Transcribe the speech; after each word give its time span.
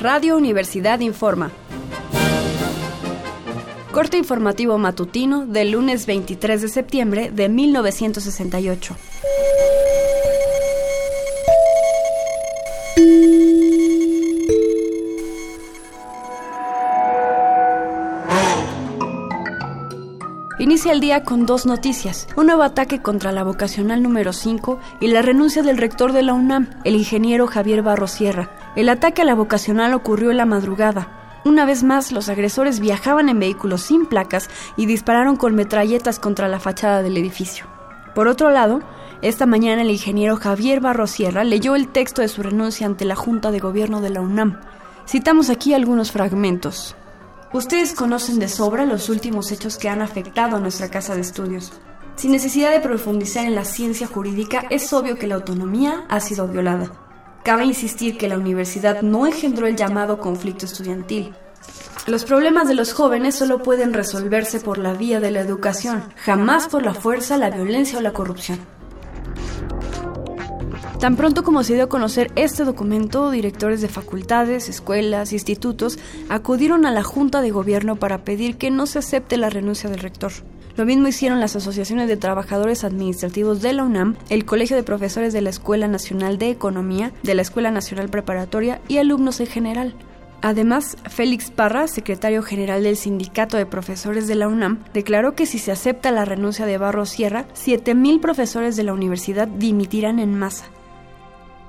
Radio 0.00 0.36
Universidad 0.36 1.00
Informa. 1.00 1.50
Corte 3.92 4.16
informativo 4.16 4.78
matutino 4.78 5.46
del 5.46 5.72
lunes 5.72 6.06
23 6.06 6.62
de 6.62 6.68
septiembre 6.68 7.30
de 7.30 7.48
1968. 7.48 8.96
Inicia 20.60 20.92
el 20.92 21.00
día 21.00 21.24
con 21.24 21.46
dos 21.46 21.64
noticias. 21.64 22.28
Un 22.36 22.44
nuevo 22.44 22.62
ataque 22.62 23.00
contra 23.00 23.32
la 23.32 23.44
vocacional 23.44 24.02
número 24.02 24.34
5 24.34 24.78
y 25.00 25.06
la 25.06 25.22
renuncia 25.22 25.62
del 25.62 25.78
rector 25.78 26.12
de 26.12 26.22
la 26.22 26.34
UNAM, 26.34 26.68
el 26.84 26.96
ingeniero 26.96 27.46
Javier 27.46 27.80
Barrosierra. 27.80 28.50
El 28.76 28.90
ataque 28.90 29.22
a 29.22 29.24
la 29.24 29.34
vocacional 29.34 29.94
ocurrió 29.94 30.30
en 30.30 30.36
la 30.36 30.44
madrugada. 30.44 31.40
Una 31.46 31.64
vez 31.64 31.82
más, 31.82 32.12
los 32.12 32.28
agresores 32.28 32.78
viajaban 32.78 33.30
en 33.30 33.38
vehículos 33.38 33.80
sin 33.80 34.04
placas 34.04 34.50
y 34.76 34.84
dispararon 34.84 35.36
con 35.36 35.54
metralletas 35.54 36.18
contra 36.18 36.46
la 36.46 36.60
fachada 36.60 37.02
del 37.02 37.16
edificio. 37.16 37.64
Por 38.14 38.28
otro 38.28 38.50
lado, 38.50 38.82
esta 39.22 39.46
mañana 39.46 39.80
el 39.80 39.90
ingeniero 39.90 40.36
Javier 40.36 40.80
Barrosierra 40.80 41.42
leyó 41.42 41.74
el 41.74 41.88
texto 41.88 42.20
de 42.20 42.28
su 42.28 42.42
renuncia 42.42 42.86
ante 42.86 43.06
la 43.06 43.16
Junta 43.16 43.50
de 43.50 43.60
Gobierno 43.60 44.02
de 44.02 44.10
la 44.10 44.20
UNAM. 44.20 44.60
Citamos 45.06 45.48
aquí 45.48 45.72
algunos 45.72 46.12
fragmentos. 46.12 46.96
Ustedes 47.52 47.94
conocen 47.94 48.38
de 48.38 48.48
sobra 48.48 48.84
los 48.86 49.08
últimos 49.08 49.50
hechos 49.50 49.76
que 49.76 49.88
han 49.88 50.02
afectado 50.02 50.56
a 50.56 50.60
nuestra 50.60 50.88
casa 50.88 51.16
de 51.16 51.22
estudios. 51.22 51.72
Sin 52.14 52.30
necesidad 52.30 52.70
de 52.70 52.78
profundizar 52.78 53.44
en 53.44 53.56
la 53.56 53.64
ciencia 53.64 54.06
jurídica, 54.06 54.66
es 54.70 54.92
obvio 54.92 55.18
que 55.18 55.26
la 55.26 55.34
autonomía 55.34 56.04
ha 56.08 56.20
sido 56.20 56.46
violada. 56.46 56.92
Cabe 57.42 57.64
insistir 57.64 58.16
que 58.18 58.28
la 58.28 58.38
universidad 58.38 59.02
no 59.02 59.26
engendró 59.26 59.66
el 59.66 59.74
llamado 59.74 60.20
conflicto 60.20 60.66
estudiantil. 60.66 61.34
Los 62.06 62.24
problemas 62.24 62.68
de 62.68 62.74
los 62.74 62.92
jóvenes 62.92 63.34
solo 63.34 63.62
pueden 63.64 63.94
resolverse 63.94 64.60
por 64.60 64.78
la 64.78 64.92
vía 64.92 65.18
de 65.18 65.32
la 65.32 65.40
educación, 65.40 66.04
jamás 66.16 66.68
por 66.68 66.84
la 66.84 66.94
fuerza, 66.94 67.36
la 67.36 67.50
violencia 67.50 67.98
o 67.98 68.02
la 68.02 68.12
corrupción. 68.12 68.60
Tan 71.00 71.16
pronto 71.16 71.42
como 71.42 71.64
se 71.64 71.72
dio 71.72 71.84
a 71.84 71.88
conocer 71.88 72.30
este 72.36 72.62
documento, 72.62 73.30
directores 73.30 73.80
de 73.80 73.88
facultades, 73.88 74.68
escuelas, 74.68 75.32
institutos 75.32 75.98
acudieron 76.28 76.84
a 76.84 76.90
la 76.90 77.02
Junta 77.02 77.40
de 77.40 77.50
Gobierno 77.50 77.96
para 77.96 78.22
pedir 78.22 78.58
que 78.58 78.70
no 78.70 78.84
se 78.84 78.98
acepte 78.98 79.38
la 79.38 79.48
renuncia 79.48 79.88
del 79.88 80.00
rector. 80.00 80.30
Lo 80.76 80.84
mismo 80.84 81.08
hicieron 81.08 81.40
las 81.40 81.56
asociaciones 81.56 82.06
de 82.06 82.18
trabajadores 82.18 82.84
administrativos 82.84 83.62
de 83.62 83.72
la 83.72 83.84
UNAM, 83.84 84.18
el 84.28 84.44
Colegio 84.44 84.76
de 84.76 84.82
Profesores 84.82 85.32
de 85.32 85.40
la 85.40 85.48
Escuela 85.48 85.88
Nacional 85.88 86.36
de 86.36 86.50
Economía, 86.50 87.12
de 87.22 87.34
la 87.34 87.40
Escuela 87.40 87.70
Nacional 87.70 88.10
Preparatoria 88.10 88.82
y 88.86 88.98
alumnos 88.98 89.40
en 89.40 89.46
general. 89.46 89.94
Además, 90.42 90.98
Félix 91.08 91.50
Parra, 91.50 91.88
secretario 91.88 92.42
general 92.42 92.82
del 92.82 92.98
Sindicato 92.98 93.56
de 93.56 93.64
Profesores 93.64 94.28
de 94.28 94.34
la 94.34 94.48
UNAM, 94.48 94.84
declaró 94.92 95.34
que 95.34 95.46
si 95.46 95.58
se 95.58 95.72
acepta 95.72 96.10
la 96.10 96.26
renuncia 96.26 96.66
de 96.66 96.76
Barro 96.76 97.06
Sierra, 97.06 97.46
7.000 97.54 98.20
profesores 98.20 98.76
de 98.76 98.84
la 98.84 98.92
universidad 98.92 99.48
dimitirán 99.48 100.18
en 100.18 100.38
masa. 100.38 100.66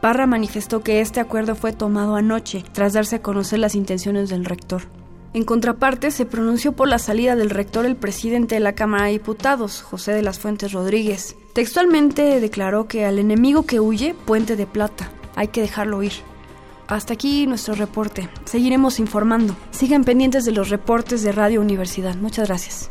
Parra 0.00 0.26
manifestó 0.26 0.80
que 0.80 1.00
este 1.00 1.20
acuerdo 1.20 1.54
fue 1.56 1.72
tomado 1.72 2.14
anoche, 2.14 2.64
tras 2.72 2.92
darse 2.92 3.16
a 3.16 3.22
conocer 3.22 3.58
las 3.58 3.74
intenciones 3.74 4.28
del 4.28 4.44
rector. 4.44 4.82
En 5.34 5.44
contraparte, 5.44 6.10
se 6.10 6.24
pronunció 6.24 6.72
por 6.72 6.88
la 6.88 6.98
salida 6.98 7.36
del 7.36 7.50
rector 7.50 7.84
el 7.84 7.96
presidente 7.96 8.54
de 8.54 8.60
la 8.60 8.74
Cámara 8.74 9.04
de 9.04 9.12
Diputados, 9.12 9.82
José 9.82 10.12
de 10.12 10.22
las 10.22 10.38
Fuentes 10.38 10.72
Rodríguez. 10.72 11.36
Textualmente 11.52 12.40
declaró 12.40 12.88
que 12.88 13.04
al 13.04 13.18
enemigo 13.18 13.64
que 13.64 13.80
huye, 13.80 14.14
puente 14.14 14.56
de 14.56 14.66
plata, 14.66 15.10
hay 15.36 15.48
que 15.48 15.60
dejarlo 15.60 16.02
ir. 16.02 16.12
Hasta 16.86 17.12
aquí 17.12 17.46
nuestro 17.46 17.74
reporte. 17.74 18.30
Seguiremos 18.46 18.98
informando. 18.98 19.54
Sigan 19.70 20.04
pendientes 20.04 20.46
de 20.46 20.52
los 20.52 20.70
reportes 20.70 21.22
de 21.22 21.32
Radio 21.32 21.60
Universidad. 21.60 22.14
Muchas 22.16 22.48
gracias. 22.48 22.90